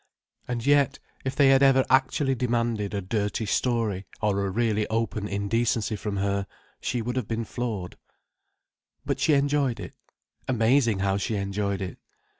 And 0.47 0.65
yet, 0.65 0.97
if 1.23 1.35
they 1.35 1.49
had 1.49 1.61
ever 1.61 1.85
actually 1.87 2.33
demanded 2.33 2.95
a 2.95 3.01
dirty 3.03 3.45
story 3.45 4.07
or 4.19 4.43
a 4.43 4.49
really 4.49 4.87
open 4.87 5.27
indecency 5.27 5.95
from 5.95 6.17
her, 6.17 6.47
she 6.79 7.03
would 7.03 7.15
have 7.15 7.27
been 7.27 7.45
floored. 7.45 7.97
But 9.05 9.19
she 9.19 9.33
enjoyed 9.35 9.79
it. 9.79 9.93
Amazing 10.47 11.01
how 11.01 11.17
she 11.17 11.35
enjoyed 11.35 11.83
it. 11.83 11.99